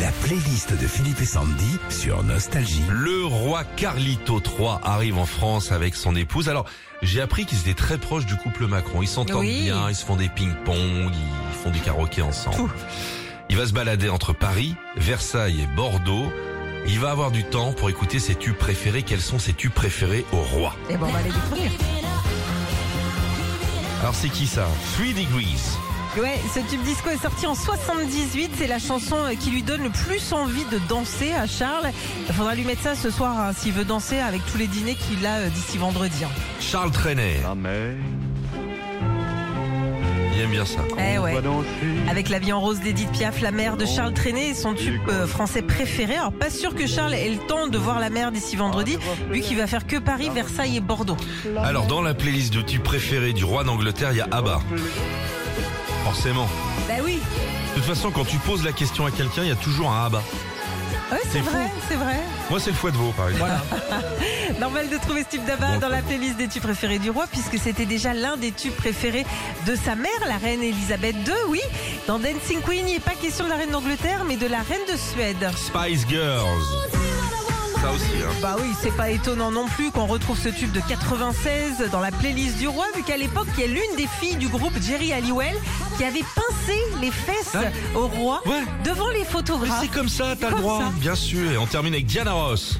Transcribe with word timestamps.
La 0.00 0.10
playlist 0.12 0.72
de 0.80 0.86
Philippe 0.86 1.20
et 1.20 1.26
Sandy 1.26 1.78
sur 1.90 2.22
Nostalgie. 2.22 2.82
Le 2.88 3.26
roi 3.26 3.64
Carlito 3.76 4.40
III 4.40 4.78
arrive 4.82 5.18
en 5.18 5.26
France 5.26 5.72
avec 5.72 5.94
son 5.94 6.16
épouse. 6.16 6.48
Alors, 6.48 6.64
j'ai 7.02 7.20
appris 7.20 7.44
qu'ils 7.44 7.58
étaient 7.60 7.74
très 7.74 7.98
proches 7.98 8.24
du 8.24 8.36
couple 8.36 8.66
Macron. 8.66 9.02
Ils 9.02 9.08
s'entendent 9.08 9.40
Oui. 9.40 9.64
bien, 9.64 9.88
ils 9.90 9.94
se 9.94 10.04
font 10.04 10.16
des 10.16 10.28
ping-pong, 10.28 11.12
ils 11.12 11.62
font 11.62 11.70
du 11.70 11.80
karaoké 11.80 12.22
ensemble. 12.22 12.70
Il 13.50 13.56
va 13.56 13.66
se 13.66 13.72
balader 13.72 14.08
entre 14.08 14.32
Paris, 14.32 14.74
Versailles 14.96 15.60
et 15.62 15.66
Bordeaux. 15.76 16.32
Il 16.86 16.98
va 16.98 17.10
avoir 17.10 17.30
du 17.30 17.44
temps 17.44 17.72
pour 17.72 17.90
écouter 17.90 18.20
ses 18.20 18.34
tubes 18.36 18.56
préférés. 18.56 19.02
Quels 19.02 19.20
sont 19.20 19.38
ses 19.38 19.52
tubes 19.52 19.72
préférés 19.72 20.24
au 20.32 20.36
roi? 20.40 20.74
Et 20.88 20.96
bon, 20.96 21.06
on 21.08 21.12
va 21.12 21.20
les 21.22 21.30
découvrir. 21.30 21.70
Alors, 24.00 24.14
c'est 24.14 24.30
qui 24.30 24.46
ça? 24.46 24.66
Three 24.94 25.12
Degrees. 25.12 25.76
Ouais, 26.18 26.34
ce 26.52 26.58
tube 26.68 26.82
disco 26.82 27.08
est 27.10 27.22
sorti 27.22 27.46
en 27.46 27.54
78. 27.54 28.50
C'est 28.58 28.66
la 28.66 28.78
chanson 28.80 29.16
euh, 29.16 29.34
qui 29.38 29.50
lui 29.50 29.62
donne 29.62 29.84
le 29.84 29.90
plus 29.90 30.32
envie 30.32 30.64
de 30.64 30.78
danser 30.88 31.32
à 31.32 31.46
Charles. 31.46 31.90
Il 32.28 32.34
faudra 32.34 32.54
lui 32.56 32.64
mettre 32.64 32.82
ça 32.82 32.94
ce 32.96 33.10
soir 33.10 33.38
hein, 33.38 33.52
s'il 33.56 33.72
veut 33.72 33.84
danser 33.84 34.18
avec 34.18 34.44
tous 34.50 34.58
les 34.58 34.66
dîners 34.66 34.96
qu'il 34.96 35.24
a 35.24 35.36
euh, 35.36 35.48
d'ici 35.48 35.78
vendredi. 35.78 36.24
hein. 36.24 36.28
Charles 36.60 36.90
Trenet. 36.90 37.40
La 37.44 37.54
mer 37.54 37.94
Il 40.34 40.40
aime 40.42 40.50
bien 40.50 40.64
ça. 40.66 40.80
Eh 40.98 41.18
ouais. 41.20 41.32
Avec 42.10 42.28
la 42.28 42.40
vie 42.40 42.52
en 42.52 42.60
rose 42.60 42.80
d'Edith 42.80 43.12
Piaf, 43.12 43.40
la 43.40 43.52
mère 43.52 43.76
de 43.76 43.86
Charles 43.86 44.12
Trenet 44.12 44.48
et 44.50 44.54
son 44.54 44.74
tube 44.74 45.00
euh, 45.08 45.28
français 45.28 45.62
préféré. 45.62 46.16
Alors 46.16 46.32
pas 46.32 46.50
sûr 46.50 46.74
que 46.74 46.88
Charles 46.88 47.14
ait 47.14 47.30
le 47.30 47.38
temps 47.38 47.68
de 47.68 47.78
voir 47.78 48.00
la 48.00 48.10
mer 48.10 48.32
d'ici 48.32 48.56
vendredi, 48.56 48.98
vu 49.30 49.40
qu'il 49.42 49.56
va 49.56 49.68
faire 49.68 49.86
que 49.86 49.96
Paris, 49.96 50.28
Versailles 50.34 50.76
et 50.76 50.80
Bordeaux. 50.80 51.16
Alors, 51.62 51.86
dans 51.86 52.02
la 52.02 52.14
playlist 52.14 52.52
de 52.52 52.62
tubes 52.62 52.82
préférés 52.82 53.32
du 53.32 53.44
roi 53.44 53.62
d'Angleterre, 53.62 54.10
il 54.10 54.18
y 54.18 54.20
a 54.20 54.28
ABBA. 54.32 54.60
Forcément. 56.12 56.48
Bah 56.88 56.94
oui, 57.04 57.20
De 57.70 57.80
toute 57.80 57.84
façon, 57.84 58.10
quand 58.10 58.24
tu 58.24 58.36
poses 58.38 58.64
la 58.64 58.72
question 58.72 59.06
à 59.06 59.12
quelqu'un, 59.12 59.42
il 59.44 59.48
y 59.48 59.52
a 59.52 59.56
toujours 59.56 59.92
un 59.92 60.06
ABBA. 60.06 60.18
ouais, 61.12 61.18
C'est 61.22 61.30
c'est 61.34 61.38
vrai, 61.38 61.70
c'est 61.88 61.94
vrai. 61.94 62.18
Moi, 62.50 62.58
c'est 62.58 62.70
le 62.70 62.76
fouet 62.76 62.90
de 62.90 62.96
veau, 62.96 63.12
par 63.16 63.28
exemple. 63.28 63.52
Normal 64.60 64.88
de 64.88 64.96
trouver 64.96 65.22
ce 65.22 65.36
tube 65.36 65.44
d'Abba 65.46 65.74
Bon, 65.74 65.78
dans 65.78 65.88
la 65.88 66.02
playlist 66.02 66.36
des 66.36 66.48
tubes 66.48 66.64
préférés 66.64 66.98
du 66.98 67.10
roi, 67.10 67.26
puisque 67.30 67.58
c'était 67.62 67.84
déjà 67.86 68.12
l'un 68.12 68.36
des 68.36 68.50
tubes 68.50 68.74
préférés 68.74 69.24
de 69.68 69.76
sa 69.76 69.94
mère, 69.94 70.10
la 70.26 70.36
reine 70.36 70.64
Elisabeth 70.64 71.14
II, 71.14 71.32
oui. 71.48 71.60
Dans 72.08 72.18
Dancing 72.18 72.60
Queen, 72.66 72.88
il 72.88 72.94
n'est 72.94 72.98
pas 72.98 73.12
question 73.14 73.44
de 73.44 73.50
la 73.50 73.56
reine 73.56 73.70
d'Angleterre, 73.70 74.24
mais 74.26 74.36
de 74.36 74.48
la 74.48 74.58
reine 74.62 74.82
de 74.92 74.96
Suède. 74.96 75.48
Spice 75.56 76.08
Girls. 76.08 76.64
Ça 77.90 77.96
aussi, 77.96 78.22
hein. 78.22 78.30
Bah 78.42 78.56
oui, 78.60 78.68
c'est 78.80 78.94
pas 78.96 79.10
étonnant 79.10 79.50
non 79.50 79.66
plus 79.66 79.90
qu'on 79.90 80.06
retrouve 80.06 80.38
ce 80.38 80.48
tube 80.48 80.70
de 80.72 80.80
96 80.80 81.90
dans 81.90 82.00
la 82.00 82.10
playlist 82.12 82.58
du 82.58 82.68
roi, 82.68 82.84
vu 82.94 83.02
qu'à 83.02 83.16
l'époque, 83.16 83.46
il 83.56 83.60
y 83.60 83.64
a 83.64 83.66
l'une 83.66 83.96
des 83.96 84.06
filles 84.20 84.36
du 84.36 84.48
groupe, 84.48 84.72
Jerry 84.80 85.12
Halliwell, 85.12 85.56
qui 85.96 86.04
avait 86.04 86.22
pincé 86.34 86.78
les 87.00 87.10
fesses 87.10 87.54
Ah. 87.54 87.98
au 87.98 88.06
roi 88.06 88.42
Ouais. 88.46 88.62
devant 88.84 89.08
les 89.08 89.24
photographes. 89.24 89.78
c'est 89.80 89.88
comme 89.90 90.08
ça, 90.08 90.34
t'as 90.40 90.50
le 90.50 90.56
droit. 90.56 90.80
ça. 90.80 90.92
Bien 90.96 91.14
sûr. 91.14 91.50
Et 91.50 91.58
on 91.58 91.66
termine 91.66 91.94
avec 91.94 92.06
Diana 92.06 92.32
Ross. 92.32 92.78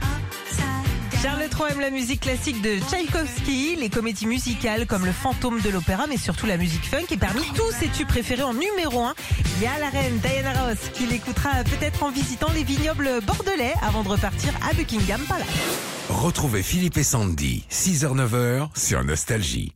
Charles 1.22 1.48
III 1.52 1.72
aime 1.72 1.80
la 1.80 1.90
musique 1.90 2.20
classique 2.20 2.62
de 2.62 2.78
Tchaïkovski, 2.78 3.76
les 3.76 3.90
comédies 3.90 4.24
musicales 4.24 4.86
comme 4.86 5.04
Le 5.04 5.12
Fantôme 5.12 5.60
de 5.60 5.68
l'Opéra, 5.68 6.06
mais 6.06 6.16
surtout 6.16 6.46
la 6.46 6.56
musique 6.56 6.86
funk. 6.86 7.04
Et 7.10 7.18
parmi 7.18 7.42
tous 7.54 7.70
ses 7.72 7.88
tubes 7.88 8.08
préférés 8.08 8.42
en 8.42 8.54
numéro 8.54 9.02
1, 9.02 9.14
il 9.44 9.62
y 9.62 9.66
a 9.66 9.78
la 9.78 9.90
reine 9.90 10.18
Diana 10.20 10.64
Ross 10.64 10.78
qu'il 10.94 11.12
écoutera 11.12 11.62
peut-être 11.64 12.02
en 12.04 12.10
visitant 12.10 12.50
les 12.54 12.64
vignobles 12.64 13.20
bordelais 13.26 13.74
avant 13.82 14.02
de 14.02 14.08
repartir 14.08 14.54
à 14.66 14.72
Buckingham 14.72 15.20
Palace. 15.28 15.46
Retrouvez 16.08 16.62
Philippe 16.62 16.96
et 16.96 17.04
Sandy, 17.04 17.64
6h-9h 17.70 18.70
sur 18.74 19.04
Nostalgie. 19.04 19.74